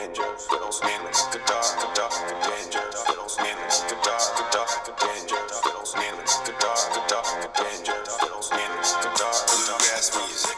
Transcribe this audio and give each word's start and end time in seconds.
banjo, 0.00 0.22
fiddles, 0.48 0.80
mandolins, 0.82 1.26
guitar, 1.30 1.62
guitar, 1.76 2.08
banjo, 2.40 2.80
fiddles, 3.04 3.36
mandolins, 3.36 3.84
guitar, 3.84 4.20
guitar, 4.36 4.66
banjo, 4.96 5.36
fiddles, 5.60 5.94
mandolins, 5.94 6.36
guitar, 6.46 6.76
guitar, 6.94 7.24
banjo, 7.58 7.92
fiddles, 8.16 8.50
mandolins, 8.50 8.92
guitar, 9.02 9.34
bluegrass 9.52 10.16
music. 10.16 10.56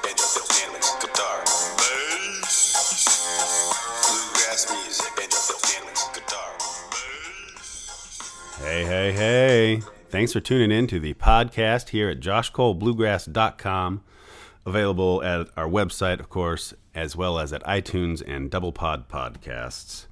Hey, 8.60 8.84
hey, 8.84 9.12
hey. 9.12 9.82
Thanks 10.08 10.32
for 10.32 10.40
tuning 10.40 10.70
in 10.70 10.86
to 10.86 11.00
the 11.00 11.14
podcast 11.14 11.88
here 11.88 12.08
at 12.08 12.20
joshcolebluegrass.com. 12.20 14.02
Available 14.64 15.22
at 15.24 15.48
our 15.56 15.68
website, 15.68 16.20
of 16.20 16.28
course, 16.28 16.72
as 16.94 17.16
well 17.16 17.38
as 17.38 17.52
at 17.52 17.64
iTunes 17.64 18.22
and 18.26 18.50
Double 18.50 18.72
Pod 18.72 19.08
Podcasts. 19.08 20.06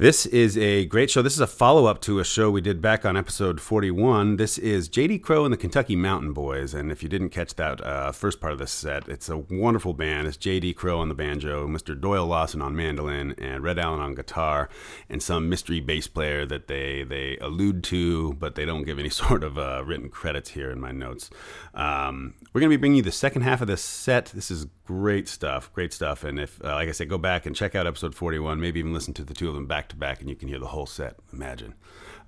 This 0.00 0.24
is 0.24 0.56
a 0.56 0.86
great 0.86 1.10
show. 1.10 1.20
This 1.20 1.34
is 1.34 1.40
a 1.40 1.46
follow 1.46 1.84
up 1.84 2.00
to 2.00 2.20
a 2.20 2.24
show 2.24 2.50
we 2.50 2.62
did 2.62 2.80
back 2.80 3.04
on 3.04 3.18
episode 3.18 3.60
41. 3.60 4.36
This 4.36 4.56
is 4.56 4.88
JD 4.88 5.22
Crowe 5.22 5.44
and 5.44 5.52
the 5.52 5.58
Kentucky 5.58 5.94
Mountain 5.94 6.32
Boys. 6.32 6.72
And 6.72 6.90
if 6.90 7.02
you 7.02 7.08
didn't 7.10 7.28
catch 7.28 7.54
that 7.56 7.84
uh, 7.84 8.10
first 8.10 8.40
part 8.40 8.54
of 8.54 8.58
this 8.58 8.70
set, 8.70 9.06
it's 9.10 9.28
a 9.28 9.36
wonderful 9.36 9.92
band. 9.92 10.26
It's 10.26 10.38
JD 10.38 10.74
Crowe 10.74 11.00
on 11.00 11.10
the 11.10 11.14
banjo, 11.14 11.68
Mr. 11.68 12.00
Doyle 12.00 12.24
Lawson 12.24 12.62
on 12.62 12.74
mandolin, 12.74 13.34
and 13.36 13.62
Red 13.62 13.78
Allen 13.78 14.00
on 14.00 14.14
guitar, 14.14 14.70
and 15.10 15.22
some 15.22 15.50
mystery 15.50 15.80
bass 15.80 16.08
player 16.08 16.46
that 16.46 16.66
they, 16.66 17.02
they 17.02 17.36
allude 17.36 17.84
to, 17.84 18.32
but 18.38 18.54
they 18.54 18.64
don't 18.64 18.84
give 18.84 18.98
any 18.98 19.10
sort 19.10 19.44
of 19.44 19.58
uh, 19.58 19.82
written 19.84 20.08
credits 20.08 20.48
here 20.48 20.70
in 20.70 20.80
my 20.80 20.92
notes. 20.92 21.28
Um, 21.74 22.32
we're 22.54 22.62
going 22.62 22.70
to 22.70 22.76
be 22.78 22.80
bringing 22.80 22.96
you 22.96 23.02
the 23.02 23.12
second 23.12 23.42
half 23.42 23.60
of 23.60 23.66
this 23.66 23.82
set. 23.82 24.32
This 24.34 24.50
is 24.50 24.66
great 24.86 25.28
stuff, 25.28 25.70
great 25.74 25.92
stuff. 25.92 26.24
And 26.24 26.40
if, 26.40 26.58
uh, 26.64 26.74
like 26.74 26.88
I 26.88 26.92
said, 26.92 27.10
go 27.10 27.18
back 27.18 27.44
and 27.44 27.54
check 27.54 27.74
out 27.74 27.86
episode 27.86 28.14
41, 28.14 28.58
maybe 28.58 28.80
even 28.80 28.94
listen 28.94 29.12
to 29.14 29.24
the 29.24 29.34
two 29.34 29.48
of 29.48 29.54
them 29.54 29.66
back 29.66 29.89
to 29.90 29.96
back, 29.96 30.20
and 30.20 30.28
you 30.28 30.36
can 30.36 30.48
hear 30.48 30.58
the 30.58 30.68
whole 30.68 30.86
set. 30.86 31.16
Imagine. 31.32 31.74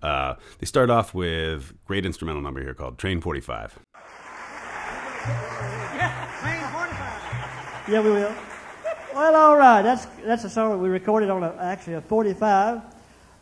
Uh, 0.03 0.35
they 0.59 0.67
start 0.67 0.91
off 0.91 1.15
with 1.15 1.75
great 1.87 2.05
instrumental 2.05 2.43
number 2.43 2.61
here 2.61 2.75
called 2.75 2.99
Train 2.99 3.21
45. 3.21 3.79
Yeah, 5.25 6.29
Train 6.41 6.61
45. 6.73 7.89
Yeah, 7.89 8.01
we 8.03 8.11
will. 8.11 8.35
Well, 9.15 9.37
all 9.37 9.57
right. 9.57 9.83
That's 9.83 10.07
that's 10.25 10.45
a 10.45 10.51
song 10.51 10.71
that 10.71 10.79
we 10.79 10.89
recorded 10.89 11.31
on 11.31 11.43
a, 11.43 11.55
actually 11.61 11.95
a 11.95 12.01
45 12.01 12.83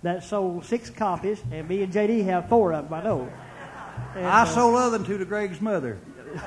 that 0.03 0.25
sold 0.25 0.65
six 0.65 0.91
copies, 0.91 1.43
and 1.53 1.69
me 1.69 1.83
and 1.83 1.93
JD 1.93 2.25
have 2.25 2.49
four 2.49 2.73
of 2.73 2.89
them. 2.89 2.95
I 2.95 3.03
know. 3.03 3.33
And, 4.15 4.27
I 4.27 4.43
uh, 4.43 4.47
sold 4.47 4.77
other 4.77 5.03
two 5.05 5.19
to 5.19 5.25
Greg's 5.25 5.61
mother. 5.61 5.99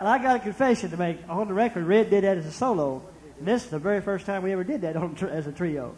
And 0.00 0.08
I 0.08 0.16
got 0.16 0.36
a 0.36 0.38
confession 0.38 0.90
to 0.90 0.96
make. 0.96 1.18
On 1.28 1.46
the 1.46 1.52
record, 1.52 1.84
Red 1.84 2.08
did 2.08 2.24
that 2.24 2.38
as 2.38 2.46
a 2.46 2.50
solo. 2.50 3.02
This 3.40 3.64
is 3.64 3.70
the 3.70 3.78
very 3.78 4.00
first 4.02 4.26
time 4.26 4.42
we 4.42 4.52
ever 4.52 4.64
did 4.64 4.82
that 4.82 4.96
on, 4.96 5.16
as 5.30 5.46
a 5.46 5.52
trio. 5.52 5.96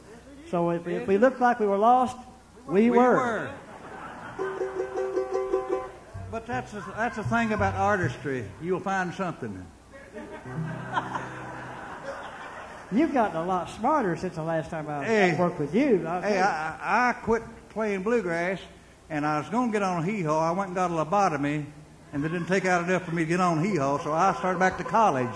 So 0.48 0.70
if, 0.70 0.86
if 0.86 1.08
we 1.08 1.18
looked 1.18 1.40
like 1.40 1.58
we 1.60 1.66
were 1.66 1.76
lost, 1.78 2.16
we, 2.66 2.90
We 2.90 2.98
were. 2.98 3.50
But 6.30 6.46
that's 6.46 6.72
a, 6.72 6.82
that's 6.96 7.16
the 7.16 7.24
thing 7.24 7.52
about 7.52 7.74
artistry. 7.74 8.44
You'll 8.62 8.80
find 8.80 9.12
something. 9.12 9.66
You've 12.92 13.12
gotten 13.14 13.36
a 13.36 13.44
lot 13.44 13.70
smarter 13.70 14.16
since 14.16 14.34
the 14.36 14.42
last 14.42 14.70
time 14.70 14.88
I 14.88 15.04
Hey. 15.04 15.36
worked 15.38 15.58
with 15.58 15.74
you. 15.74 16.04
I'll 16.06 16.20
Hey. 16.22 16.38
I, 16.38 16.76
I 16.76 17.08
I 17.10 17.12
quit 17.14 17.42
playing 17.70 18.02
bluegrass, 18.02 18.60
and 19.10 19.26
I 19.26 19.38
was 19.38 19.48
going 19.48 19.70
to 19.70 19.72
get 19.72 19.82
on 19.82 20.02
a 20.02 20.06
hee-haw. 20.06 20.38
I 20.38 20.52
went 20.52 20.68
and 20.68 20.74
got 20.76 20.90
a 20.90 20.94
lobotomy, 20.94 21.64
and 22.12 22.22
they 22.22 22.28
didn't 22.28 22.46
take 22.48 22.66
out 22.66 22.84
enough 22.84 23.04
for 23.04 23.12
me 23.12 23.22
to 23.24 23.28
get 23.28 23.40
on 23.40 23.62
hee-haw, 23.64 23.98
so 23.98 24.12
I 24.12 24.34
started 24.34 24.58
back 24.58 24.76
to 24.78 24.84
college. 24.84 25.30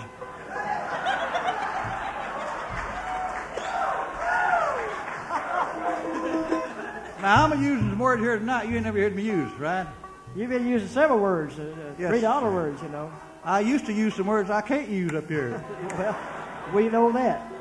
Now, 7.27 7.43
I'm 7.43 7.61
using 7.61 7.89
some 7.89 7.99
words 7.99 8.21
here 8.21 8.39
tonight 8.39 8.69
you 8.69 8.75
ain't 8.75 8.85
never 8.85 8.97
heard 8.99 9.13
me 9.13 9.21
use, 9.21 9.51
right? 9.59 9.85
You've 10.33 10.49
been 10.49 10.65
using 10.65 10.87
several 10.87 11.19
words, 11.19 11.59
uh, 11.59 11.63
uh, 11.63 11.91
Yes. 11.99 12.09
three 12.09 12.21
dollar 12.21 12.49
words, 12.49 12.81
you 12.81 12.87
know. 12.87 13.11
I 13.43 13.59
used 13.59 13.85
to 13.87 13.91
use 13.91 14.15
some 14.15 14.27
words 14.27 14.49
I 14.49 14.61
can't 14.61 14.87
use 14.87 15.11
up 15.13 15.27
here. 15.27 15.61
Well, 15.97 16.15
we 16.73 16.87
know 16.87 17.11
that. 17.11 17.51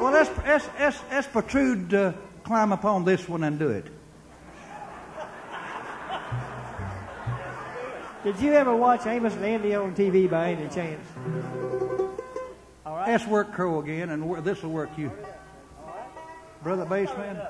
Well, 0.00 0.12
let's, 0.12 0.30
let's, 0.46 0.68
let's, 0.78 1.00
let's 1.10 1.26
protrude, 1.26 1.92
uh, 1.92 2.12
climb 2.44 2.70
upon 2.70 3.04
this 3.04 3.28
one 3.28 3.42
and 3.42 3.58
do 3.58 3.70
it. 3.70 3.86
Did 8.22 8.38
you 8.38 8.52
ever 8.52 8.76
watch 8.76 9.04
Amos 9.04 9.34
and 9.34 9.44
Andy 9.44 9.74
on 9.74 9.96
TV 9.96 10.30
by 10.30 10.52
any 10.52 10.68
chance? 10.68 11.04
All 12.86 12.94
right. 12.94 13.08
Let's 13.08 13.26
work 13.26 13.52
Crow 13.52 13.80
again, 13.80 14.10
and 14.10 14.44
this 14.44 14.62
will 14.62 14.70
work 14.70 14.96
you. 14.96 15.10
Brother 16.62 16.86
Bassman, 16.86 17.44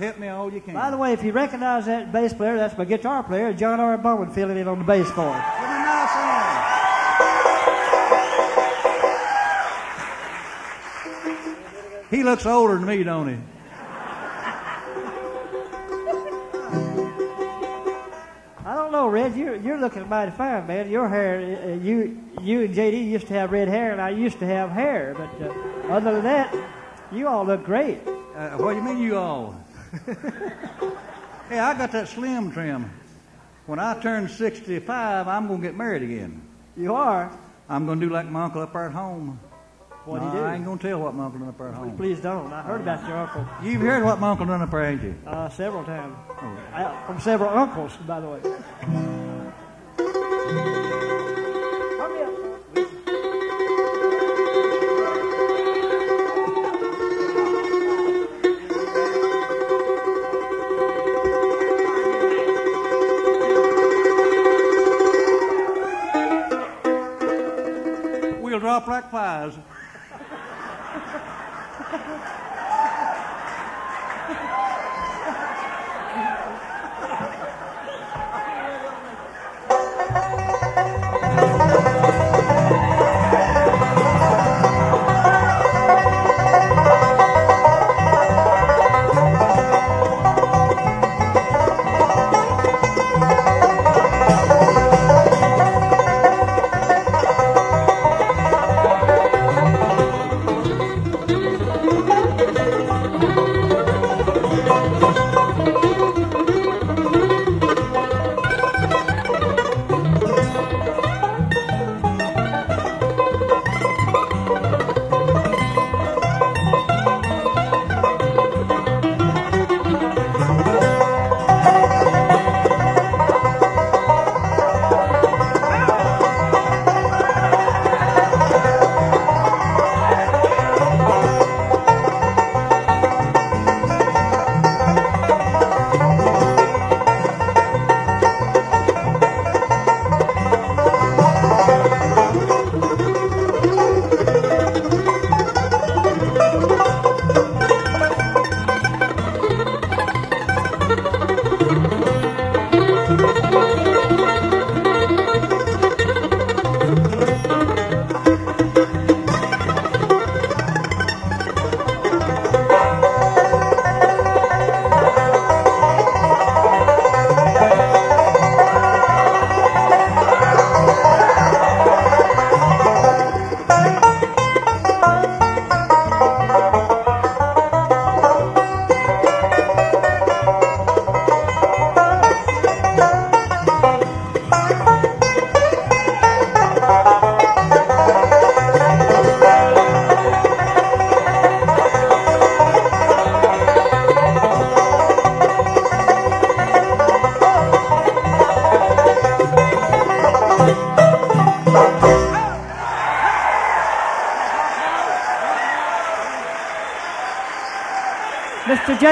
help 0.00 0.18
me 0.18 0.28
all 0.28 0.52
you 0.52 0.60
can. 0.60 0.74
By 0.74 0.90
the 0.90 0.96
way, 0.96 1.12
if 1.12 1.22
you 1.22 1.30
recognize 1.32 1.86
that 1.86 2.10
bass 2.10 2.32
player, 2.32 2.56
that's 2.56 2.76
my 2.76 2.84
guitar 2.86 3.22
player, 3.22 3.52
John 3.52 3.78
R. 3.78 3.98
Bowen, 3.98 4.30
filling 4.32 4.56
in 4.56 4.66
on 4.66 4.78
the 4.78 4.84
bass 4.84 5.10
for 5.10 5.28
us. 5.28 5.44
A 5.58 5.62
nice 5.62 6.10
hand. 6.10 6.66
He 12.10 12.24
looks 12.24 12.46
older 12.46 12.74
than 12.74 12.86
me, 12.86 13.04
don't 13.04 13.28
he? 13.28 13.36
I 18.64 18.74
don't 18.74 18.90
know, 18.92 19.06
Red. 19.08 19.36
You're 19.36 19.56
you're 19.56 19.78
looking 19.78 20.08
mighty 20.08 20.32
fine, 20.32 20.66
man. 20.66 20.90
Your 20.90 21.08
hair, 21.08 21.38
uh, 21.62 21.74
you 21.74 22.20
you 22.40 22.62
and 22.62 22.74
JD 22.74 23.04
used 23.04 23.26
to 23.28 23.34
have 23.34 23.52
red 23.52 23.68
hair, 23.68 23.92
and 23.92 24.00
I 24.00 24.10
used 24.10 24.38
to 24.40 24.46
have 24.46 24.70
hair. 24.70 25.14
But 25.16 25.30
uh, 25.46 25.92
other 25.92 26.14
than 26.14 26.24
that, 26.24 26.54
you 27.12 27.28
all 27.28 27.44
look 27.44 27.64
great. 27.64 27.98
Uh, 28.06 28.56
what 28.56 28.70
do 28.72 28.76
you 28.78 28.82
mean, 28.82 28.98
you 28.98 29.16
all? 29.16 29.54
Hey, 31.48 31.58
I 31.58 31.76
got 31.76 31.92
that 31.92 32.08
slim 32.08 32.50
trim. 32.52 32.90
When 33.66 33.78
I 33.78 34.00
turn 34.00 34.28
65, 34.28 35.28
I'm 35.28 35.46
going 35.46 35.60
to 35.60 35.66
get 35.68 35.76
married 35.76 36.02
again. 36.02 36.42
You 36.76 36.94
are. 36.94 37.30
I'm 37.68 37.86
going 37.86 38.00
to 38.00 38.06
do 38.06 38.12
like 38.12 38.26
my 38.26 38.44
uncle 38.44 38.62
up 38.62 38.72
there 38.72 38.86
at 38.86 38.92
home. 38.92 39.38
What 40.04 40.22
No, 40.22 40.26
you 40.32 40.38
do? 40.38 40.44
I 40.44 40.54
ain't 40.54 40.64
going 40.64 40.78
to 40.78 40.88
tell 40.88 41.00
what 41.00 41.14
my 41.14 41.24
uncle 41.26 41.40
done 41.40 41.48
up 41.50 41.58
there 41.58 41.68
at 41.68 41.74
home. 41.74 41.96
Please 41.96 42.20
don't. 42.20 42.52
I 42.52 42.62
heard 42.62 42.80
about 42.80 43.06
your 43.06 43.18
uncle 43.18 43.46
You've 43.62 43.82
heard 43.82 44.02
what 44.02 44.18
my 44.18 44.30
uncle 44.30 44.46
done 44.46 44.62
up 44.62 44.70
there, 44.70 44.84
ain't 44.84 45.02
you? 45.02 45.14
uh, 45.26 45.48
several 45.50 45.84
times. 45.84 46.16
Uh, 46.74 47.06
from 47.06 47.20
several 47.20 47.50
uncles, 47.50 47.96
by 48.06 48.18
the 48.20 48.28
way. 48.28 49.26
We'll 69.12 69.50
drop 69.50 69.79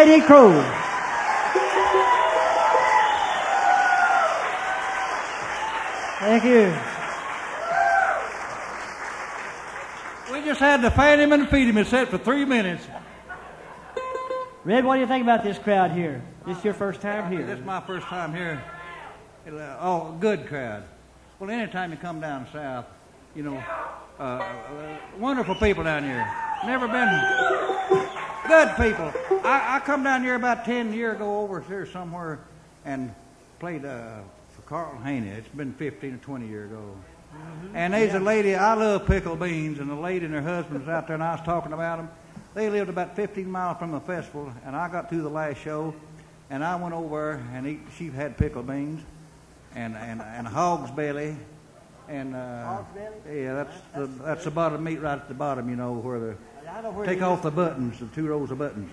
like 0.06 0.26
flies. 0.26 0.26
Mr. 0.26 0.26
J.D. 0.26 0.26
Crowe. 0.26 0.84
Thank 6.20 6.44
you. 6.44 6.76
We 10.32 10.44
just 10.44 10.60
had 10.60 10.82
to 10.82 10.90
fan 10.90 11.20
him 11.20 11.32
and 11.32 11.48
feed 11.48 11.68
him 11.68 11.76
and 11.76 11.86
sit 11.86 12.08
for 12.08 12.18
three 12.18 12.44
minutes. 12.44 12.86
Red, 14.64 14.84
what 14.84 14.94
do 14.96 15.00
you 15.00 15.06
think 15.06 15.22
about 15.22 15.42
this 15.42 15.58
crowd 15.58 15.92
here? 15.92 16.22
This 16.46 16.62
your 16.64 16.74
first 16.74 17.00
time 17.00 17.30
here? 17.32 17.46
This 17.46 17.58
is 17.60 17.64
my 17.64 17.80
first 17.80 18.06
time 18.06 18.34
here. 18.34 18.62
Oh, 19.80 20.16
good 20.20 20.46
crowd. 20.46 20.84
Well, 21.38 21.50
anytime 21.50 21.92
you 21.92 21.96
come 21.96 22.20
down 22.20 22.46
south, 22.52 22.84
you 23.34 23.42
know, 23.44 23.62
uh, 24.18 24.22
uh, 24.22 24.98
wonderful 25.18 25.54
people 25.54 25.84
down 25.84 26.02
here. 26.02 26.26
Never 26.66 26.88
been 26.88 27.77
good 28.48 28.68
people. 28.76 29.12
I, 29.44 29.76
I 29.76 29.80
come 29.80 30.02
down 30.02 30.22
here 30.22 30.34
about 30.34 30.64
ten 30.64 30.92
years 30.92 31.16
ago 31.16 31.40
over 31.40 31.60
here 31.60 31.86
somewhere 31.86 32.40
and 32.84 33.14
played 33.60 33.84
uh, 33.84 34.20
for 34.50 34.62
Carl 34.62 34.98
Haney. 35.02 35.28
It's 35.28 35.48
been 35.48 35.72
fifteen 35.74 36.14
or 36.14 36.18
twenty 36.18 36.48
years 36.48 36.70
ago. 36.70 36.96
And 37.74 37.92
there's 37.92 38.14
a 38.14 38.20
lady, 38.20 38.54
I 38.54 38.72
love 38.74 39.06
pickle 39.06 39.36
beans, 39.36 39.78
and 39.78 39.90
the 39.90 39.94
lady 39.94 40.24
and 40.24 40.34
her 40.34 40.42
husband 40.42 40.80
was 40.80 40.88
out 40.88 41.06
there, 41.06 41.14
and 41.14 41.22
I 41.22 41.32
was 41.32 41.44
talking 41.44 41.72
about 41.72 41.98
them. 41.98 42.10
They 42.54 42.70
lived 42.70 42.88
about 42.88 43.14
15 43.14 43.48
miles 43.48 43.78
from 43.78 43.92
the 43.92 44.00
festival, 44.00 44.50
and 44.64 44.74
I 44.74 44.88
got 44.88 45.10
through 45.10 45.22
the 45.22 45.28
last 45.28 45.58
show, 45.60 45.94
and 46.50 46.64
I 46.64 46.74
went 46.76 46.94
over 46.94 47.42
and 47.52 47.66
eat, 47.66 47.80
she 47.96 48.08
had 48.08 48.38
pickle 48.38 48.62
beans 48.62 49.02
and, 49.74 49.94
and, 49.96 50.22
and 50.22 50.48
hog's 50.48 50.90
belly. 50.90 51.36
And, 52.08 52.34
uh, 52.34 52.64
Hog's 52.64 52.94
belly? 52.94 53.42
Yeah, 53.42 53.54
that's 53.54 53.76
the, 53.94 54.06
that's 54.24 54.44
the 54.44 54.50
bottom 54.50 54.82
meat 54.82 55.00
right 55.00 55.18
at 55.18 55.28
the 55.28 55.34
bottom, 55.34 55.68
you 55.68 55.76
know, 55.76 55.92
where 55.92 56.18
the, 56.18 56.30
I 56.30 56.32
know 56.32 56.34
where 56.34 56.57
take 57.05 57.23
off 57.23 57.43
the 57.43 57.50
buttons, 57.50 57.99
the 57.99 58.06
two 58.06 58.29
rows 58.29 58.50
of 58.50 58.59
buttons. 58.59 58.91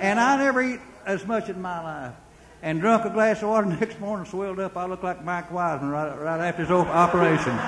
And 0.00 0.18
I 0.20 0.36
never 0.36 0.62
eat 0.62 0.80
as 1.06 1.26
much 1.26 1.48
in 1.48 1.60
my 1.60 1.82
life. 1.82 2.14
And 2.62 2.80
drunk 2.80 3.04
a 3.04 3.10
glass 3.10 3.42
of 3.42 3.48
water 3.48 3.66
next 3.80 3.98
morning, 4.00 4.26
swelled 4.26 4.60
up. 4.60 4.76
I 4.76 4.86
look 4.86 5.02
like 5.02 5.24
Mac 5.24 5.50
Wiseman 5.50 5.90
right, 5.90 6.16
right 6.16 6.40
after 6.40 6.62
his 6.62 6.70
operation. 6.70 7.58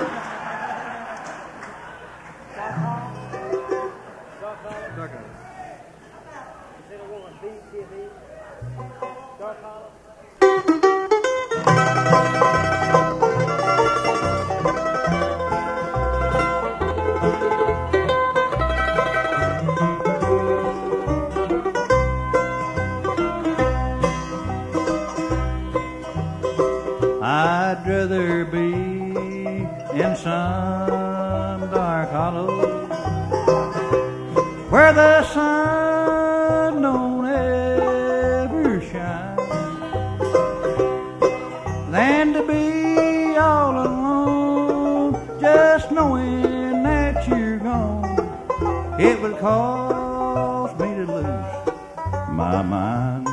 My 52.35 52.63
mind. 52.63 53.29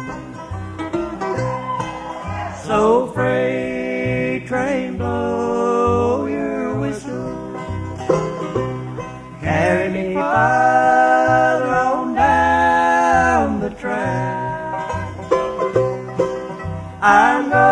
So 2.63 3.07
freight 3.07 4.45
train 4.47 4.97
blow 4.97 6.27
your 6.27 6.79
whistle, 6.79 7.55
carry 9.41 9.89
me 9.89 10.13
farther 10.13 11.73
on 11.73 12.13
down 12.13 13.59
the 13.59 13.71
track. 13.71 14.91
I'm 17.01 17.49
going 17.49 17.70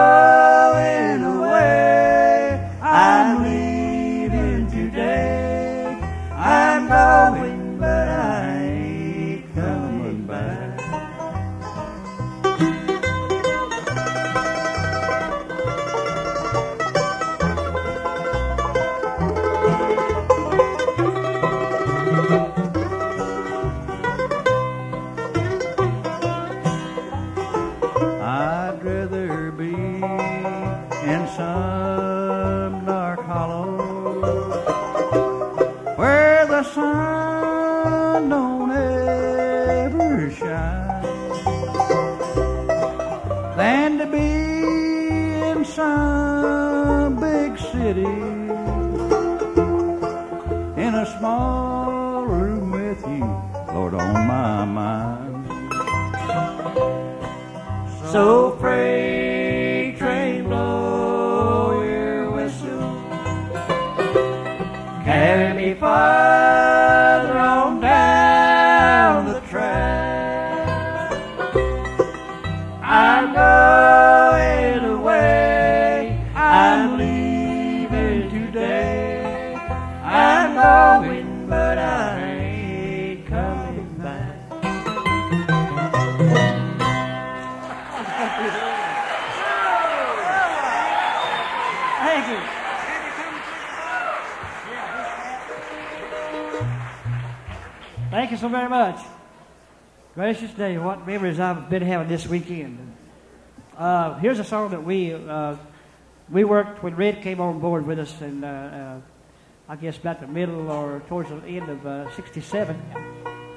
I'd 28.01 28.79
rather 28.83 29.51
be 29.51 29.73
in 29.73 31.27
some 31.35 32.85
dark 32.85 33.21
hollow 33.25 33.77
where 35.95 36.45
the 36.47 36.63
sun 36.63 38.29
don't 38.29 38.48
So 58.11 58.58
very 98.59 98.69
much. 98.69 98.99
Gracious 100.15 100.51
day, 100.51 100.77
what 100.77 101.07
memories 101.07 101.39
I've 101.39 101.69
been 101.69 101.81
having 101.81 102.09
this 102.09 102.27
weekend. 102.27 102.93
Uh, 103.77 104.19
here's 104.19 104.37
a 104.37 104.43
song 104.43 104.71
that 104.71 104.83
we 104.83 105.13
uh, 105.13 105.55
we 106.29 106.43
worked 106.43 106.83
when 106.83 106.93
Red 106.97 107.21
came 107.21 107.39
on 107.39 107.61
board 107.61 107.85
with 107.87 107.99
us, 107.99 108.19
and 108.19 108.43
uh, 108.43 108.47
uh, 108.47 109.01
I 109.69 109.77
guess 109.77 109.97
about 109.97 110.19
the 110.19 110.27
middle 110.27 110.69
or 110.69 111.01
towards 111.07 111.29
the 111.29 111.41
end 111.45 111.69
of 111.69 111.87
uh, 111.87 112.13
'67. 112.17 112.75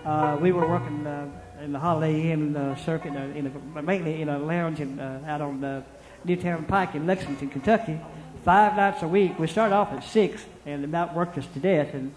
Uh, 0.04 0.38
we 0.40 0.52
were 0.52 0.68
working 0.68 1.04
uh, 1.04 1.26
in 1.60 1.72
the 1.72 1.80
Holiday 1.80 2.30
Inn 2.30 2.56
uh, 2.56 2.76
circuit, 2.76 3.12
uh, 3.16 3.36
in 3.36 3.52
a, 3.74 3.82
mainly 3.82 4.22
in 4.22 4.28
a 4.28 4.38
lounge 4.38 4.78
in, 4.78 5.00
uh, 5.00 5.20
out 5.26 5.40
on 5.40 5.64
uh, 5.64 5.82
Newtown 6.24 6.64
Pike 6.64 6.94
in 6.94 7.08
Lexington, 7.08 7.50
Kentucky, 7.50 7.98
five 8.44 8.76
nights 8.76 9.02
a 9.02 9.08
week. 9.08 9.36
We 9.36 9.48
started 9.48 9.74
off 9.74 9.92
at 9.92 10.04
six, 10.04 10.44
and 10.64 10.84
about 10.84 11.16
worked 11.16 11.38
us 11.38 11.46
to 11.54 11.58
death. 11.58 11.92
And 11.92 12.14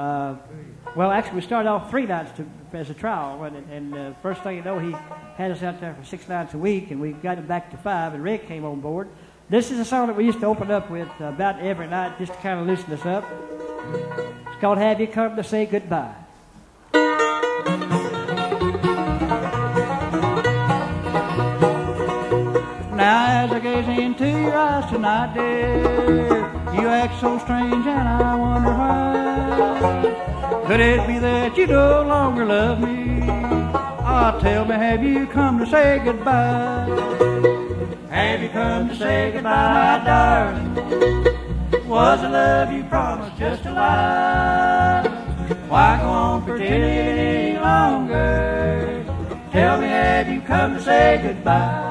uh, 0.00 0.36
well, 0.96 1.10
actually, 1.10 1.36
we 1.36 1.40
started 1.42 1.68
off 1.68 1.90
three 1.90 2.06
nights 2.06 2.32
to, 2.38 2.48
as 2.72 2.88
a 2.88 2.94
trial, 2.94 3.38
wasn't 3.38 3.70
and 3.70 3.94
uh, 3.94 4.12
first 4.22 4.42
thing 4.42 4.56
you 4.56 4.62
know, 4.62 4.78
he 4.78 4.92
had 5.36 5.50
us 5.50 5.62
out 5.62 5.78
there 5.78 5.94
for 5.94 6.04
six 6.04 6.26
nights 6.26 6.54
a 6.54 6.58
week, 6.58 6.90
and 6.90 7.02
we 7.02 7.12
got 7.12 7.36
it 7.36 7.46
back 7.46 7.70
to 7.72 7.76
five. 7.76 8.14
And 8.14 8.24
Rick 8.24 8.48
came 8.48 8.64
on 8.64 8.80
board. 8.80 9.08
This 9.50 9.70
is 9.70 9.78
a 9.78 9.84
song 9.84 10.06
that 10.06 10.16
we 10.16 10.24
used 10.24 10.40
to 10.40 10.46
open 10.46 10.70
up 10.70 10.90
with 10.90 11.08
uh, 11.20 11.24
about 11.24 11.60
every 11.60 11.86
night, 11.86 12.18
just 12.18 12.32
to 12.32 12.38
kind 12.38 12.60
of 12.60 12.66
loosen 12.66 12.90
us 12.94 13.04
up. 13.04 13.24
It's 14.46 14.60
called 14.60 14.78
"Have 14.78 15.00
You 15.00 15.06
Come 15.06 15.36
to 15.36 15.44
Say 15.44 15.66
Goodbye." 15.66 16.14
Now 22.94 23.44
as 23.44 23.52
I 23.52 23.60
gaze 23.60 23.98
into 23.98 24.26
your 24.26 24.56
eyes 24.56 24.90
tonight, 24.90 25.34
dear, 25.34 26.80
you 26.80 26.88
act 26.88 27.20
so 27.20 27.38
strange 27.38 27.86
and 27.86 28.08
I 28.08 28.34
wonder 28.34 28.70
why. 28.70 29.19
Could 29.60 30.80
it 30.80 31.06
be 31.06 31.18
that 31.18 31.56
you 31.56 31.66
no 31.66 32.02
longer 32.02 32.44
love 32.44 32.80
me? 32.80 33.26
Ah, 33.26 34.38
tell 34.40 34.64
me, 34.64 34.74
have 34.74 35.02
you 35.02 35.26
come 35.26 35.58
to 35.58 35.66
say 35.66 36.00
goodbye? 36.04 36.86
Have 38.08 38.42
you 38.42 38.48
come 38.48 38.88
to 38.88 38.96
say 38.96 39.32
goodbye, 39.32 39.98
my 40.00 40.04
darling? 40.04 41.88
Was 41.88 42.20
the 42.22 42.28
love 42.28 42.72
you 42.72 42.84
promised 42.84 43.36
just 43.36 43.64
a 43.66 43.72
lie? 43.72 45.02
Why 45.68 45.98
go 46.00 46.08
on 46.08 46.44
pretending 46.44 47.18
any 47.18 47.58
longer? 47.58 49.04
Tell 49.50 49.80
me, 49.80 49.88
have 49.88 50.28
you 50.28 50.40
come 50.40 50.74
to 50.76 50.82
say 50.82 51.20
goodbye? 51.22 51.89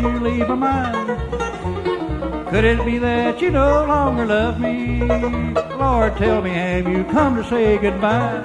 You 0.00 0.20
leave 0.20 0.48
my 0.48 0.54
mind. 0.54 1.06
Could 2.50 2.64
it 2.64 2.84
be 2.84 2.98
that 2.98 3.40
you 3.40 3.50
no 3.50 3.84
longer 3.86 4.26
love 4.26 4.60
me? 4.60 5.02
Lord, 5.02 6.16
tell 6.16 6.42
me, 6.42 6.50
have 6.50 6.88
you 6.88 7.04
come 7.04 7.36
to 7.36 7.44
say 7.44 7.78
goodbye? 7.78 8.42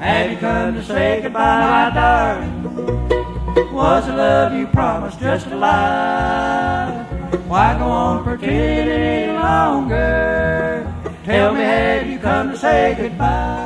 Have 0.00 0.30
you 0.30 0.36
come 0.38 0.74
to 0.74 0.84
say 0.84 1.22
goodbye, 1.22 1.90
my 1.90 1.94
darling? 1.94 3.72
Was 3.72 4.06
the 4.06 4.16
love 4.16 4.54
you 4.54 4.66
promised 4.68 5.20
just 5.20 5.46
a 5.48 5.56
lie? 5.56 7.04
Why 7.46 7.78
go 7.78 7.84
on 7.84 8.24
pretending 8.24 8.88
any 8.88 9.32
longer? 9.32 10.92
Tell 11.24 11.54
me, 11.54 11.60
have 11.60 12.06
you 12.06 12.18
come 12.18 12.52
to 12.52 12.56
say 12.56 12.94
goodbye? 12.98 13.65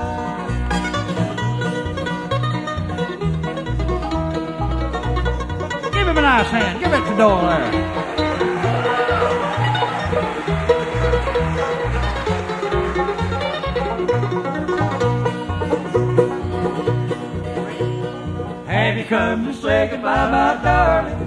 Nice 6.30 6.50
hand. 6.50 6.78
Give 6.78 6.92
it 6.92 7.04
to 7.10 7.16
Doyle 7.16 7.42
there. 7.42 7.72
Have 18.68 18.96
you 18.96 19.04
come 19.06 19.46
to 19.46 19.54
say 19.54 19.88
goodbye, 19.90 20.30
my 20.30 20.62
darling? 20.62 21.26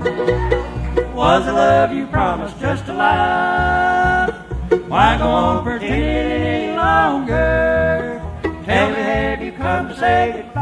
Was 1.14 1.46
the 1.48 1.52
love 1.52 1.92
you 1.92 2.08
promised 2.08 2.58
just 2.62 2.88
a 2.88 2.94
lie? 2.94 4.32
Why 4.88 5.18
go 5.18 5.28
on 5.28 5.64
pretending 5.66 6.02
any 6.02 6.78
longer? 6.78 8.22
Tell 8.64 8.90
me, 8.90 8.96
have 8.96 9.42
you 9.44 9.52
come 9.52 9.90
to 9.90 10.00
say 10.00 10.32
goodbye? 10.38 10.53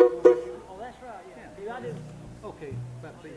Oh, 0.00 0.76
that's 0.78 0.96
right, 1.02 1.24
yeah. 1.64 1.74
I 1.74 1.80
do. 1.80 1.94
Okay, 2.44 2.74
about 3.00 3.20
three. 3.20 3.32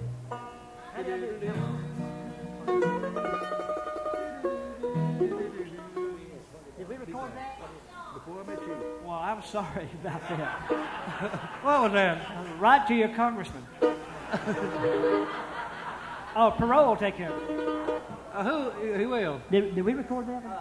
Did 6.78 6.90
we 6.90 6.96
record 6.98 7.32
that? 7.36 7.60
Before 8.14 8.42
I 8.42 8.48
met 8.48 8.60
you. 8.62 8.76
Well, 9.06 9.14
I'm 9.16 9.42
sorry 9.44 9.88
about 10.02 10.22
that. 10.30 10.72
What 11.64 11.82
was 11.84 11.92
that? 11.94 12.28
Right 12.60 12.88
to 12.88 12.94
your 12.96 13.10
congressman. 13.10 13.64
oh, 16.36 16.54
parole 16.58 16.88
will 16.88 16.96
take 16.98 17.16
care 17.18 17.32
of 17.32 17.50
it. 17.50 18.02
Uh, 18.34 18.44
who? 18.44 18.70
Who 18.94 19.10
will? 19.10 19.42
Did, 19.52 19.76
did 19.76 19.84
we 19.86 19.94
record 19.94 20.28
that? 20.28 20.44
one? 20.44 20.54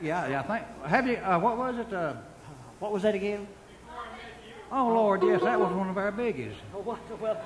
Yeah, 0.00 0.28
yeah. 0.28 0.40
I 0.40 0.42
think. 0.44 0.64
Have 0.86 1.06
you? 1.06 1.16
Uh, 1.16 1.38
what 1.38 1.58
was 1.58 1.76
it? 1.78 1.92
Uh, 1.92 2.14
What 2.78 2.92
was 2.92 3.02
that 3.02 3.14
again? 3.14 3.46
Oh 4.70 4.88
Lord, 4.88 5.22
yes, 5.22 5.42
that 5.42 5.58
was 5.58 5.72
one 5.72 5.88
of 5.88 5.96
our 5.98 6.12
biggies. 6.12 6.54
Oh, 6.74 6.80
what? 6.80 6.98
Well, 7.20 7.40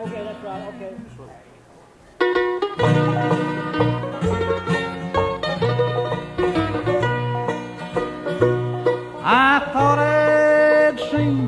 okay, 0.00 0.24
that's 0.24 0.44
right. 0.44 0.74
Okay. 0.74 0.94
I 9.24 9.70
thought 9.72 9.98
I'd 9.98 10.98
seen 11.10 11.46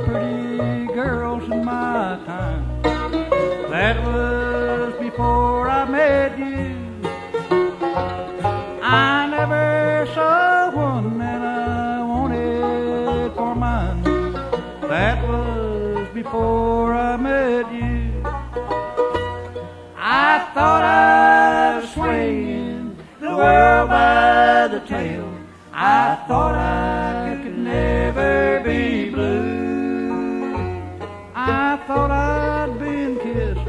tail. 24.87 25.33
I 25.73 26.25
thought 26.29 26.55
I 26.55 27.41
could 27.43 27.59
never 27.59 28.61
be 28.64 29.11
blue. 29.11 30.95
I 31.35 31.76
thought 31.87 32.11
I'd 32.11 32.79
been 32.79 33.19
kissed, 33.19 33.69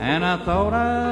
and 0.00 0.24
I 0.24 0.36
thought 0.44 0.72
I'd 0.72 1.03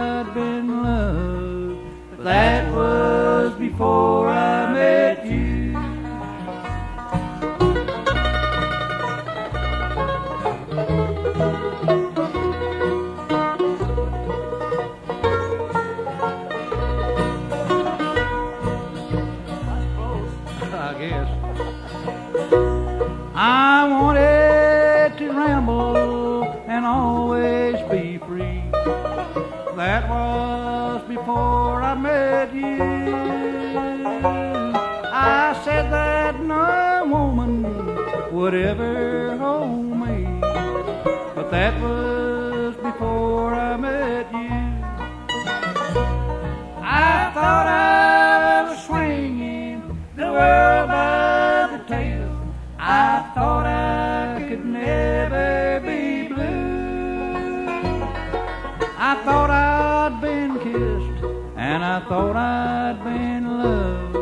and 61.73 61.83
I 61.83 62.01
thought 62.01 62.37
I'd 62.37 63.03
been 63.03 63.45
loved. 63.63 64.13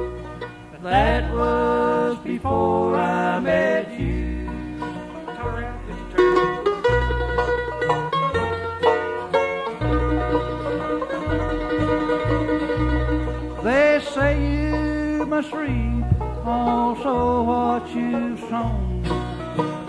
But 0.71 0.83
that 0.85 1.35
was 1.35 2.17
before 2.19 2.95
I 2.95 3.41
met 3.41 3.99
you. 3.99 4.47
They 13.65 14.01
say 14.15 14.33
you 14.55 15.27
must 15.27 15.53
reap 15.53 16.05
also 16.47 17.43
what 17.43 17.85
you've 17.93 18.39
sown. 18.49 19.03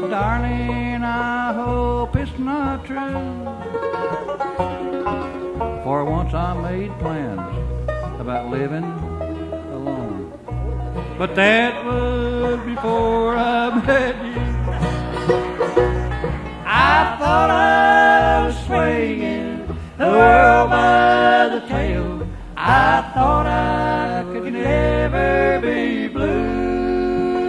Darling, 0.10 1.04
I 1.04 1.54
hope 1.54 2.16
it's 2.16 2.40
not 2.40 2.86
true. 2.86 3.92
For 5.84 6.06
once 6.06 6.34
I 6.34 6.54
made 6.62 6.92
plans 7.00 7.51
about 8.22 8.52
living 8.52 8.84
alone. 9.74 10.32
But 11.18 11.36
that 11.36 11.84
was 11.84 12.60
before 12.68 13.36
I 13.36 13.84
met 13.84 14.16
you. 14.24 14.42
I 16.64 17.18
thought 17.18 17.50
I 17.50 18.46
was 18.46 18.66
swinging 18.68 19.66
the 19.98 20.06
world 20.06 20.70
by 20.70 21.50
the 21.52 21.62
tail. 21.68 22.28
I 22.56 23.12
thought 23.16 23.48
I 23.48 24.24
could 24.32 24.54
never 24.54 25.60
be 25.60 26.08
blue. 26.08 27.42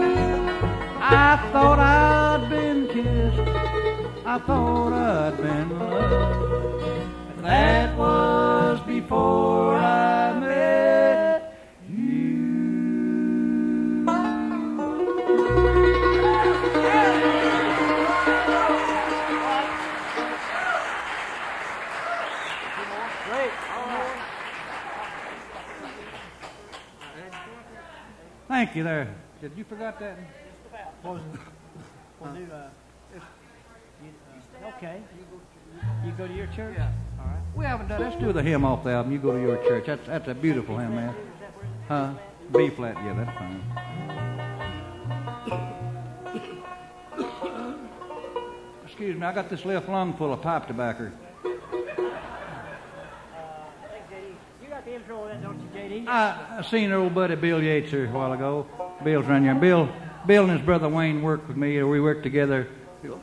I 0.98 1.50
thought 1.52 1.78
I'd 1.78 2.48
been 2.48 2.88
kissed. 2.88 3.38
I 4.24 4.38
thought 4.38 4.92
I'd 4.94 5.36
been 5.36 5.78
loved. 5.78 7.42
That 7.42 7.98
was 7.98 8.80
before 8.86 9.81
Thank 28.72 28.78
you 28.78 28.84
there. 28.84 29.14
Did 29.42 29.52
you 29.54 29.64
forgot 29.64 30.00
that? 30.00 30.16
What 31.02 31.16
was 31.16 31.22
it? 31.34 31.40
We'll 32.18 32.32
do, 32.32 32.38
uh, 32.50 32.70
you, 34.02 34.08
uh, 34.64 34.68
okay. 34.78 35.02
You 36.06 36.12
go 36.12 36.26
to 36.26 36.32
your 36.32 36.46
church? 36.46 36.76
Yeah. 36.78 36.90
All 37.20 37.26
right. 37.26 37.36
We 37.54 37.66
haven't 37.66 37.88
done. 37.88 38.00
Let's 38.00 38.16
do 38.16 38.32
the 38.32 38.42
hymn 38.42 38.64
off 38.64 38.82
the 38.82 38.92
album. 38.92 39.12
You 39.12 39.18
go 39.18 39.32
to 39.32 39.38
your 39.38 39.58
church. 39.68 39.84
That's 39.84 40.06
that's 40.06 40.26
a 40.28 40.34
beautiful 40.34 40.78
hymn, 40.78 40.94
man. 40.94 41.14
Huh? 41.86 42.14
B 42.50 42.70
flat. 42.70 42.96
Yeah, 43.04 43.12
that's 43.12 43.36
fine. 43.36 43.62
Excuse 48.86 49.20
me. 49.20 49.26
I 49.26 49.34
got 49.34 49.50
this 49.50 49.66
left 49.66 49.86
lung 49.90 50.16
full 50.16 50.32
of 50.32 50.40
pipe 50.40 50.66
tobacco. 50.66 51.12
Thanks, 51.42 51.60
JD. 54.10 54.34
You 54.62 54.68
got 54.70 54.86
the 54.86 54.94
intro 54.94 55.24
of 55.24 55.28
that, 55.28 55.42
don't 55.42 55.61
I, 56.00 56.58
I 56.58 56.62
seen 56.62 56.90
old 56.92 57.14
buddy 57.14 57.34
Bill 57.34 57.62
Yates 57.62 57.90
here 57.90 58.06
a 58.06 58.10
while 58.10 58.32
ago. 58.32 58.66
Bill's 59.04 59.26
around 59.26 59.44
here. 59.44 59.54
Bill, 59.54 59.88
Bill 60.26 60.44
and 60.44 60.52
his 60.52 60.62
brother 60.62 60.88
Wayne 60.88 61.22
worked 61.22 61.48
with 61.48 61.56
me. 61.56 61.82
We 61.82 62.00
worked 62.00 62.22
together 62.22 62.68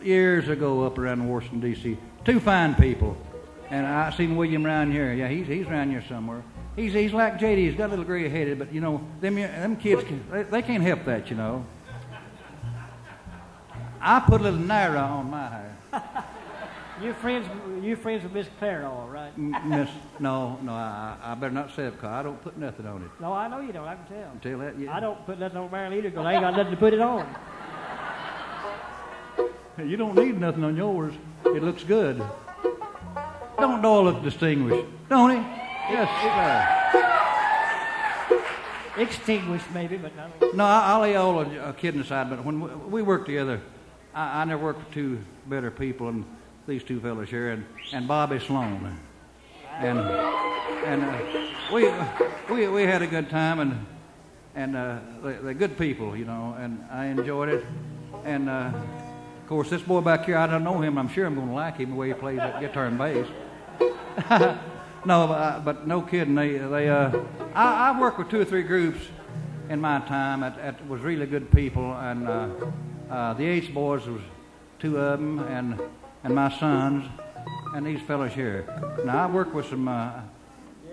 years 0.01 0.49
ago 0.49 0.85
up 0.85 0.97
around 0.97 1.27
Washington 1.27 1.61
D.C. 1.61 1.97
Two 2.25 2.39
fine 2.39 2.75
people, 2.75 3.17
and 3.69 3.87
I 3.87 4.11
seen 4.11 4.35
William 4.35 4.65
around 4.65 4.91
here. 4.91 5.13
Yeah, 5.13 5.27
he's 5.27 5.47
he's 5.47 5.65
around 5.67 5.89
here 5.89 6.03
somewhere. 6.07 6.43
He's 6.75 6.93
he's 6.93 7.13
like 7.13 7.39
JD. 7.39 7.57
He's 7.57 7.75
got 7.75 7.87
a 7.87 7.89
little 7.89 8.05
gray 8.05 8.29
headed, 8.29 8.59
but 8.59 8.71
you 8.73 8.81
know 8.81 9.01
them 9.19 9.35
them 9.35 9.75
kids 9.75 10.03
can, 10.03 10.23
they, 10.31 10.43
they 10.43 10.61
can't 10.61 10.83
help 10.83 11.05
that. 11.05 11.29
You 11.29 11.37
know. 11.37 11.65
I 14.01 14.19
put 14.21 14.41
a 14.41 14.43
little 14.45 14.59
naira 14.59 15.01
on 15.01 15.29
my 15.29 15.47
hair. 15.49 15.75
You 17.01 17.13
friends? 17.13 17.47
You 17.81 17.95
friends 17.95 18.23
with 18.23 18.33
Miss 18.33 18.47
Clairol, 18.59 18.91
all 18.91 19.07
right? 19.07 19.37
Miss, 19.37 19.89
no, 20.19 20.59
no, 20.61 20.73
I, 20.73 21.15
I 21.21 21.33
better 21.35 21.53
not 21.53 21.73
say 21.73 21.85
it 21.85 21.91
because 21.91 22.09
I 22.09 22.21
don't 22.21 22.41
put 22.41 22.57
nothing 22.57 22.85
on 22.85 23.03
it. 23.03 23.09
No, 23.21 23.31
I 23.31 23.47
know 23.47 23.61
you 23.61 23.71
don't. 23.71 23.87
I 23.87 23.95
can 23.95 24.05
tell. 24.05 24.31
Tell 24.41 24.59
that, 24.59 24.77
yeah. 24.77 24.93
I 24.93 24.99
don't 24.99 25.25
put 25.25 25.39
nothing 25.39 25.57
on 25.59 25.71
mine 25.71 25.93
either 25.93 26.09
because 26.09 26.25
I 26.25 26.33
ain't 26.33 26.41
got 26.41 26.57
nothing 26.57 26.71
to 26.71 26.77
put 26.77 26.93
it 26.93 26.99
on. 26.99 27.25
You 29.77 29.95
don't 29.95 30.15
need 30.15 30.37
nothing 30.37 30.65
on 30.65 30.75
yours. 30.75 31.13
It 31.45 31.63
looks 31.63 31.85
good. 31.85 32.21
Don't 33.57 33.81
Doyle 33.81 34.03
look 34.03 34.21
distinguished, 34.21 34.85
don't 35.07 35.29
he? 35.29 35.37
Yes, 35.89 36.09
sir. 36.21 36.75
Extinguished, 39.01 39.71
maybe, 39.73 39.95
but 39.95 40.11
don't. 40.17 40.55
No, 40.55 40.65
I, 40.65 40.81
I'll 40.87 40.99
lay 41.01 41.15
all 41.15 41.39
a, 41.39 41.45
uh, 41.59 41.71
kidding 41.71 42.01
aside, 42.01 42.29
but 42.29 42.43
when 42.43 42.59
we, 42.59 42.69
we 42.69 43.01
worked 43.01 43.25
together, 43.25 43.61
I, 44.13 44.41
I 44.41 44.45
never 44.45 44.61
worked 44.61 44.79
with 44.79 44.93
two 44.93 45.19
better 45.47 45.71
people 45.71 46.07
than 46.07 46.25
these 46.69 46.83
two 46.83 46.99
fellas 46.99 47.29
here, 47.29 47.49
and, 47.49 47.65
and 47.91 48.07
Bobby 48.07 48.39
Sloan. 48.39 48.97
And 49.79 49.99
and 49.99 51.03
uh, 51.03 51.47
we, 51.73 51.89
we 52.53 52.67
we 52.67 52.83
had 52.83 53.01
a 53.01 53.07
good 53.07 53.29
time, 53.29 53.59
and 53.59 53.85
and 54.55 54.75
uh, 54.75 54.99
they, 55.23 55.33
they're 55.33 55.53
good 55.53 55.77
people, 55.77 56.15
you 56.15 56.25
know, 56.25 56.55
and 56.59 56.83
I 56.91 57.07
enjoyed 57.07 57.49
it. 57.49 57.65
And 58.23 58.49
uh, 58.49 58.71
of 58.71 59.47
course, 59.47 59.69
this 59.69 59.81
boy 59.81 60.01
back 60.01 60.25
here, 60.25 60.37
I 60.37 60.45
don't 60.45 60.63
know 60.63 60.79
him. 60.79 60.97
I'm 60.97 61.09
sure 61.09 61.25
I'm 61.25 61.35
going 61.35 61.47
to 61.47 61.53
like 61.53 61.77
him 61.77 61.89
the 61.89 61.95
way 61.95 62.09
he 62.09 62.13
plays 62.13 62.37
that 62.37 62.59
guitar 62.59 62.85
and 62.85 62.97
bass. 62.97 63.27
no, 65.05 65.27
but, 65.27 65.33
uh, 65.33 65.59
but 65.63 65.87
no 65.87 66.01
kidding. 66.01 66.35
They, 66.35 66.57
they, 66.57 66.89
uh, 66.89 67.11
I, 67.55 67.89
I 67.89 67.99
worked 67.99 68.19
with 68.19 68.29
two 68.29 68.41
or 68.41 68.45
three 68.45 68.63
groups 68.63 68.99
in 69.69 69.81
my 69.81 69.99
time 70.01 70.41
that, 70.41 70.57
that 70.57 70.87
was 70.87 71.01
really 71.01 71.25
good 71.25 71.51
people, 71.51 71.93
and 71.93 72.27
uh, 72.27 72.49
uh, 73.09 73.33
the 73.33 73.45
H 73.45 73.73
boys 73.73 74.05
was 74.07 74.21
two 74.79 74.97
of 74.97 75.19
them, 75.19 75.39
and 75.39 75.79
and 76.23 76.35
my 76.35 76.49
sons, 76.59 77.05
and 77.75 77.85
these 77.85 78.01
fellows 78.01 78.33
here. 78.33 78.65
Now 79.05 79.27
I 79.27 79.31
work 79.31 79.53
with 79.53 79.67
some. 79.67 79.87
Uh, 79.87 80.11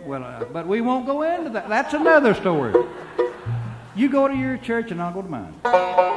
well, 0.05 0.23
uh, 0.23 0.45
but 0.53 0.67
we 0.67 0.81
won't 0.81 1.07
go 1.07 1.23
into 1.23 1.51
that. 1.51 1.69
That's 1.69 1.95
another 1.95 2.35
story. 2.35 2.75
You 3.97 4.09
go 4.09 4.29
to 4.29 4.35
your 4.35 4.57
church, 4.59 4.91
and 4.91 5.03
I'll 5.03 5.13
go 5.13 5.23
to 5.23 5.29
mine. 5.29 6.16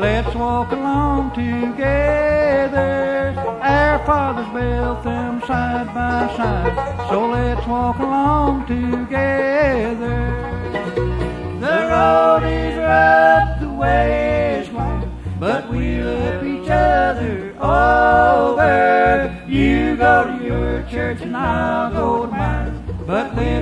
Let's 0.00 0.34
walk 0.34 0.72
along 0.72 1.32
together. 1.34 2.80
Our 3.60 3.98
fathers 4.06 4.48
built 4.54 5.04
them 5.04 5.42
side 5.46 5.88
by 5.88 6.34
side. 6.38 7.10
So 7.10 7.26
let's 7.26 7.66
walk 7.66 7.98
along 7.98 8.64
together. 8.64 10.16
The 11.60 11.86
road 11.92 12.44
is 12.44 12.78
rough, 12.78 13.60
the 13.60 13.68
way 13.68 14.60
is 14.62 14.70
long, 14.70 15.12
but 15.38 15.68
we 15.68 16.00
love 16.00 16.46
each 16.46 16.70
other 16.70 17.54
over. 17.60 19.44
You 19.46 19.96
go 19.96 20.24
to 20.24 20.42
your 20.42 20.82
church 20.84 21.20
and 21.20 21.36
I'll 21.36 21.92
go 21.92 22.24
to 22.24 22.32
mine. 22.32 23.04
But 23.06 23.36
let's 23.36 23.59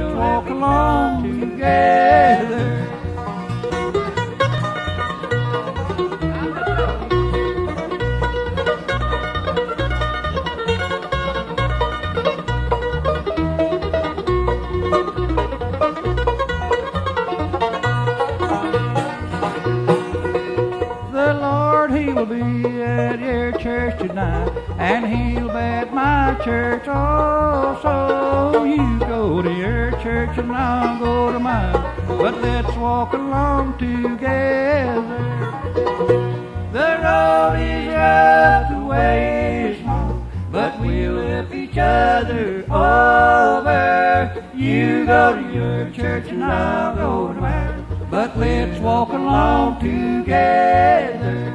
but 32.19 32.43
let's 32.43 32.77
walk 32.77 33.13
along 33.13 33.79
together. 33.79 35.03
The 36.73 36.99
road 37.05 37.57
is 37.61 37.95
rough, 37.95 38.71
the 38.73 38.81
way 38.85 39.71
is 39.71 39.87
long, 39.87 40.29
but 40.51 40.81
we'll 40.81 41.13
lift 41.13 41.55
each 41.55 41.79
other 41.79 42.65
over. 42.71 44.45
You 44.53 45.07
go 45.07 45.37
to 45.41 45.53
your 45.55 45.91
church, 45.93 46.27
and 46.31 46.43
I'll 46.43 46.97
go 46.97 47.33
to 47.35 47.41
mine, 47.41 47.87
but 48.11 48.37
let's 48.37 48.81
walk 48.81 49.11
along 49.11 49.79
together. 49.79 51.48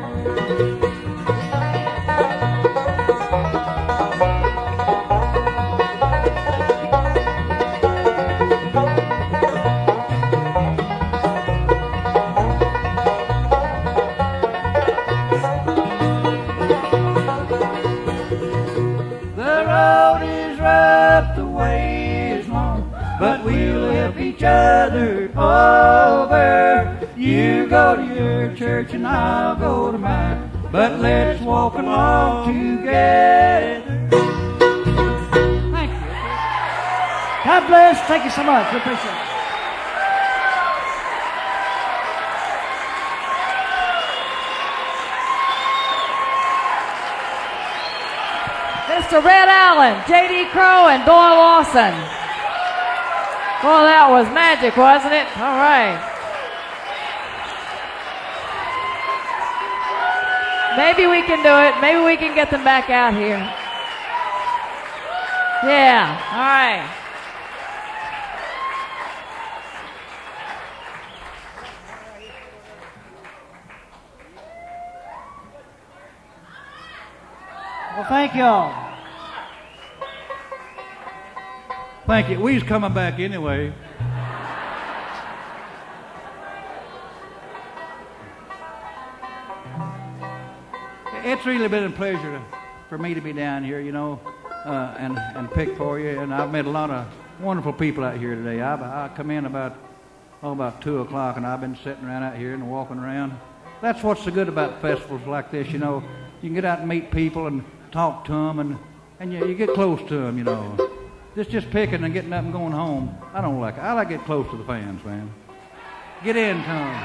Thank 38.13 38.25
you 38.25 38.29
so 38.29 38.43
much. 38.43 38.71
We 38.71 38.77
appreciate 38.77 39.09
it. 39.09 39.29
Mr. 48.85 49.17
Red 49.25 49.49
Allen, 49.49 50.03
J.D. 50.07 50.51
Crowe, 50.51 50.89
and 50.89 51.03
Doyle 51.05 51.37
Lawson. 51.41 51.89
Well, 53.65 53.81
that 53.81 54.05
was 54.11 54.27
magic, 54.29 54.77
wasn't 54.77 55.13
it? 55.13 55.25
All 55.41 55.57
right. 55.57 55.97
Maybe 60.77 61.07
we 61.07 61.23
can 61.23 61.41
do 61.41 61.57
it. 61.65 61.81
Maybe 61.81 62.05
we 62.05 62.15
can 62.15 62.35
get 62.35 62.51
them 62.51 62.63
back 62.63 62.91
out 62.91 63.15
here. 63.15 63.39
Yeah, 65.65 66.13
all 66.31 66.37
right. 66.37 67.02
Well, 78.03 78.09
thank 78.09 78.35
y'all. 78.35 78.93
Thank 82.05 82.27
you. 82.27 82.37
We's 82.37 82.61
coming 82.61 82.93
back 82.93 83.17
anyway. 83.17 83.71
It's 91.23 91.45
really 91.45 91.69
been 91.69 91.85
a 91.85 91.89
pleasure 91.91 92.41
for 92.89 92.97
me 92.97 93.13
to 93.13 93.21
be 93.21 93.31
down 93.31 93.63
here, 93.63 93.79
you 93.79 93.93
know, 93.93 94.19
uh, 94.65 94.95
and 94.99 95.17
and 95.17 95.49
pick 95.53 95.77
for 95.77 95.97
you. 95.97 96.19
And 96.19 96.33
I've 96.33 96.51
met 96.51 96.65
a 96.65 96.69
lot 96.69 96.89
of 96.89 97.07
wonderful 97.39 97.71
people 97.71 98.03
out 98.03 98.17
here 98.17 98.35
today. 98.35 98.59
I, 98.59 99.05
I 99.05 99.07
come 99.15 99.31
in 99.31 99.45
about 99.45 99.77
oh 100.41 100.51
about 100.51 100.81
two 100.81 100.99
o'clock, 100.99 101.37
and 101.37 101.47
I've 101.47 101.61
been 101.61 101.77
sitting 101.77 102.03
around 102.03 102.23
out 102.23 102.35
here 102.35 102.53
and 102.53 102.69
walking 102.69 102.99
around. 102.99 103.31
That's 103.81 104.03
what's 104.03 104.25
so 104.25 104.31
good 104.31 104.49
about 104.49 104.81
festivals 104.81 105.25
like 105.25 105.51
this, 105.51 105.69
you 105.69 105.79
know. 105.79 106.03
You 106.41 106.49
can 106.49 106.55
get 106.55 106.65
out 106.65 106.79
and 106.79 106.89
meet 106.89 107.09
people 107.09 107.47
and 107.47 107.63
talk 107.93 108.25
to 108.25 108.31
them, 108.31 108.59
and 108.59 108.77
and 109.19 109.31
you, 109.31 109.47
you 109.47 109.55
get 109.55 109.73
close 109.73 109.99
to 110.09 110.17
them, 110.17 110.37
you 110.37 110.43
know. 110.43 110.89
Just 111.35 111.49
just 111.49 111.69
picking 111.69 112.03
and 112.03 112.13
getting 112.13 112.33
up 112.33 112.43
and 112.43 112.51
going 112.51 112.73
home. 112.73 113.15
I 113.33 113.39
don't 113.39 113.61
like 113.61 113.77
it. 113.77 113.81
I 113.81 113.93
like 113.93 114.09
to 114.09 114.17
get 114.17 114.25
close 114.25 114.49
to 114.49 114.57
the 114.57 114.65
fans, 114.65 115.03
man. 115.05 115.31
Get 116.23 116.35
in, 116.35 116.61
Tom. 116.63 116.95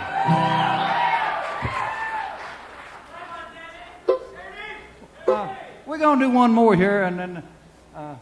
Uh, 5.26 5.54
we're 5.86 5.98
gonna 5.98 6.26
do 6.26 6.30
one 6.30 6.50
more 6.50 6.74
here, 6.74 7.04
and 7.04 7.18
then. 7.18 7.42
Uh, 7.94 8.16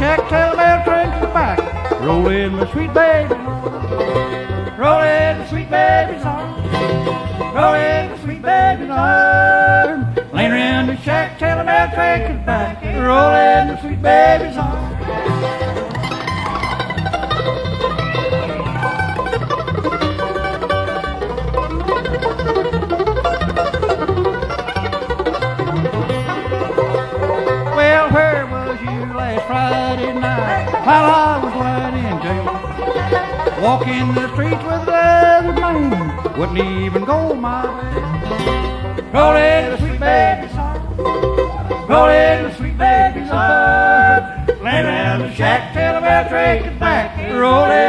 shack 0.00 0.18
till 0.30 0.50
the 0.52 0.56
bell 0.56 0.78
rings 0.86 1.20
the 1.20 1.26
back, 1.26 2.00
roll 2.00 2.26
in 2.28 2.54
my 2.54 2.64
sweet 2.72 2.92
baby, 2.94 3.34
roll 4.80 5.02
in 5.02 5.38
my 5.38 5.46
sweet 5.50 5.68
baby's 5.68 6.24
arm, 6.24 6.54
roll 7.54 7.74
in 7.74 8.10
my 8.10 8.18
sweet 8.24 8.40
baby's 8.40 8.88
arm. 8.88 10.14
Laying 10.32 10.52
in 10.52 10.86
the 10.86 10.96
shack 11.02 11.38
till 11.38 11.58
the 11.58 11.64
bell 11.64 11.88
rings 11.98 12.28
the 12.28 12.46
back, 12.46 12.82
roll 12.82 13.34
in 13.34 13.49
while 30.90 31.04
I 31.04 31.44
was 31.44 31.54
lying 31.54 31.96
in 32.10 32.16
jail? 32.24 32.46
Walking 33.62 34.06
the 34.14 34.26
streets 34.32 34.62
with 34.64 34.88
other 34.88 35.52
man, 35.52 36.36
wouldn't 36.36 36.58
even 36.58 37.04
go 37.04 37.34
my 37.34 37.62
way. 37.76 37.94
Rolling 39.14 39.64
the 39.70 39.76
sweet 39.78 40.00
baby's 40.00 40.54
heart, 40.58 40.80
rolling 41.88 42.38
the 42.44 42.52
sweet 42.56 42.76
baby's 42.76 43.28
heart. 43.28 44.22
Laying 44.64 44.86
down 44.86 45.20
the 45.20 45.32
shack 45.32 45.72
till 45.74 45.94
the 45.94 46.00
bell 46.00 46.24
take 46.28 46.78
back, 46.80 47.08
rolling 47.44 47.68
the 47.68 47.79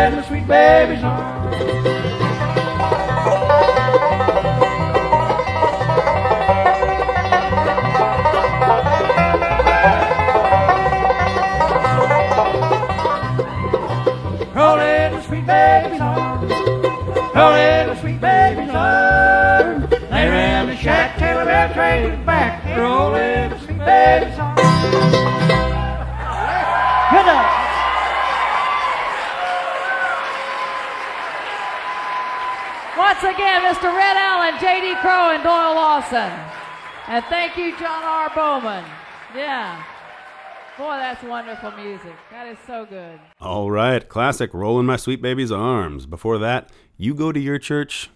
again, 33.33 33.61
Mr. 33.61 33.83
Red 33.95 34.17
Allen, 34.17 34.59
J.D. 34.59 34.95
Crowe, 35.01 35.31
and 35.31 35.43
Doyle 35.43 35.75
Lawson. 35.75 36.31
And 37.07 37.23
thank 37.25 37.57
you, 37.57 37.77
John 37.77 38.03
R. 38.03 38.31
Bowman. 38.35 38.83
Yeah. 39.35 39.83
Boy, 40.77 40.97
that's 40.97 41.23
wonderful 41.23 41.71
music. 41.71 42.13
That 42.31 42.47
is 42.47 42.57
so 42.65 42.85
good. 42.85 43.19
All 43.39 43.69
right, 43.69 44.07
classic 44.07 44.53
Rolling 44.53 44.85
My 44.85 44.95
Sweet 44.95 45.21
Baby's 45.21 45.51
Arms. 45.51 46.05
Before 46.05 46.37
that, 46.39 46.69
You 46.97 47.13
Go 47.13 47.31
to 47.31 47.39
Your 47.39 47.59
Church, 47.59 48.09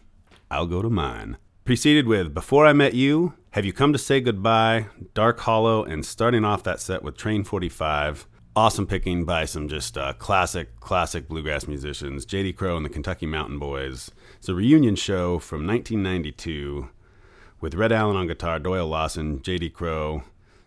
I'll 0.49 0.67
Go 0.67 0.81
to 0.81 0.89
Mine. 0.89 1.37
Preceded 1.63 2.07
with 2.07 2.33
Before 2.33 2.65
I 2.65 2.73
Met 2.73 2.93
You, 2.93 3.33
Have 3.51 3.65
You 3.65 3.73
Come 3.73 3.93
to 3.93 3.99
Say 3.99 4.21
Goodbye, 4.21 4.87
Dark 5.13 5.39
Hollow, 5.41 5.83
and 5.83 6.05
starting 6.05 6.45
off 6.45 6.63
that 6.63 6.79
set 6.79 7.03
with 7.03 7.17
Train 7.17 7.43
45. 7.43 8.27
Awesome 8.55 8.87
picking 8.87 9.25
by 9.25 9.45
some 9.45 9.67
just 9.67 9.97
uh, 9.97 10.13
classic, 10.13 10.79
classic 10.79 11.27
bluegrass 11.27 11.67
musicians, 11.67 12.25
J.D. 12.25 12.53
Crowe 12.53 12.77
and 12.77 12.85
the 12.85 12.89
Kentucky 12.89 13.25
Mountain 13.25 13.59
Boys. 13.59 14.11
It's 14.45 14.49
a 14.51 14.53
reunion 14.53 14.95
show 14.95 15.39
from 15.39 15.65
1992 15.65 16.89
with 17.61 17.73
Red 17.73 17.91
Allen 17.91 18.15
on 18.15 18.27
guitar, 18.27 18.59
Doyle 18.59 18.85
Lawson, 18.85 19.41
J.D. 19.41 19.71
Crowe, 19.71 20.21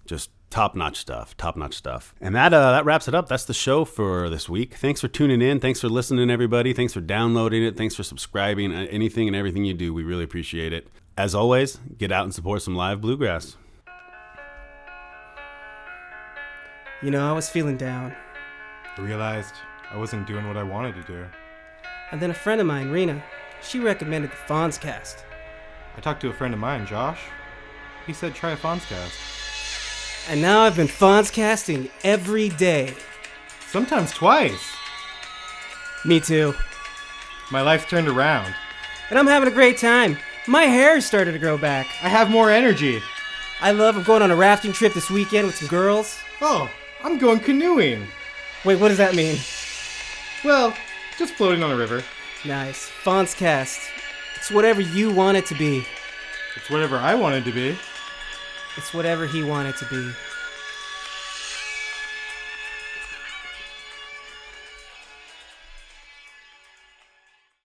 just 0.04 0.30
top 0.50 0.74
notch 0.74 0.96
stuff, 0.96 1.36
top 1.36 1.56
notch 1.56 1.74
stuff. 1.74 2.12
And 2.20 2.34
that 2.34 2.52
uh, 2.52 2.72
that 2.72 2.84
wraps 2.84 3.06
it 3.06 3.14
up. 3.14 3.28
That's 3.28 3.44
the 3.44 3.54
show 3.54 3.84
for 3.84 4.28
this 4.28 4.48
week. 4.48 4.74
Thanks 4.74 5.00
for 5.00 5.06
tuning 5.06 5.40
in. 5.40 5.60
Thanks 5.60 5.80
for 5.80 5.88
listening, 5.88 6.28
everybody. 6.28 6.72
Thanks 6.72 6.92
for 6.92 7.00
downloading 7.00 7.62
it. 7.62 7.76
Thanks 7.76 7.94
for 7.94 8.02
subscribing. 8.02 8.74
Uh, 8.74 8.88
Anything 8.90 9.28
and 9.28 9.36
everything 9.36 9.64
you 9.64 9.74
do, 9.74 9.94
we 9.94 10.02
really 10.02 10.24
appreciate 10.24 10.72
it. 10.72 10.88
As 11.16 11.32
always, 11.32 11.78
get 11.96 12.10
out 12.10 12.24
and 12.24 12.34
support 12.34 12.62
some 12.62 12.74
live 12.74 13.00
bluegrass. 13.00 13.56
You 17.00 17.12
know, 17.12 17.30
I 17.30 17.32
was 17.32 17.48
feeling 17.48 17.76
down. 17.76 18.12
I 18.96 19.00
realized 19.02 19.54
I 19.88 19.96
wasn't 19.98 20.26
doing 20.26 20.48
what 20.48 20.56
I 20.56 20.64
wanted 20.64 20.96
to 20.96 21.02
do. 21.04 21.24
And 22.10 22.20
then 22.20 22.32
a 22.32 22.34
friend 22.34 22.60
of 22.60 22.66
mine, 22.66 22.90
Rena, 22.90 23.22
she 23.62 23.78
recommended 23.80 24.30
the 24.30 24.36
Fonz 24.36 24.80
cast. 24.80 25.24
I 25.96 26.00
talked 26.00 26.20
to 26.22 26.28
a 26.28 26.32
friend 26.32 26.54
of 26.54 26.60
mine, 26.60 26.86
Josh. 26.86 27.20
He 28.06 28.12
said 28.12 28.34
try 28.34 28.52
a 28.52 28.56
Fonzcast. 28.56 30.30
And 30.30 30.40
now 30.40 30.60
I've 30.60 30.76
been 30.76 30.86
Fonz 30.86 31.32
casting 31.32 31.90
every 32.04 32.48
day. 32.50 32.94
Sometimes 33.68 34.12
twice. 34.12 34.72
Me 36.04 36.20
too. 36.20 36.54
My 37.50 37.60
life's 37.60 37.84
turned 37.84 38.08
around. 38.08 38.54
And 39.10 39.18
I'm 39.18 39.26
having 39.26 39.48
a 39.48 39.54
great 39.54 39.78
time. 39.78 40.16
My 40.46 40.62
hair 40.62 41.00
started 41.00 41.32
to 41.32 41.38
grow 41.38 41.58
back. 41.58 41.86
I 42.02 42.08
have 42.08 42.30
more 42.30 42.50
energy. 42.50 43.02
I 43.60 43.72
love 43.72 43.96
I'm 43.96 44.04
going 44.04 44.22
on 44.22 44.30
a 44.30 44.36
rafting 44.36 44.72
trip 44.72 44.94
this 44.94 45.10
weekend 45.10 45.46
with 45.46 45.56
some 45.56 45.68
girls. 45.68 46.18
Oh, 46.40 46.70
I'm 47.02 47.18
going 47.18 47.40
canoeing. 47.40 48.06
Wait, 48.64 48.80
what 48.80 48.88
does 48.88 48.98
that 48.98 49.14
mean? 49.14 49.38
Well, 50.44 50.74
just 51.18 51.34
floating 51.34 51.62
on 51.62 51.70
a 51.70 51.76
river. 51.76 52.02
Nice. 52.44 52.90
Fonz 53.02 53.36
cast. 53.36 53.80
It's 54.36 54.50
whatever 54.50 54.80
you 54.80 55.12
want 55.12 55.36
it 55.36 55.46
to 55.46 55.54
be. 55.54 55.84
It's 56.56 56.70
whatever 56.70 56.96
I 56.96 57.14
wanted 57.14 57.44
to 57.46 57.52
be. 57.52 57.76
It's 58.76 58.94
whatever 58.94 59.26
he 59.26 59.42
wanted 59.42 59.76
to 59.78 59.84
be. 59.86 60.12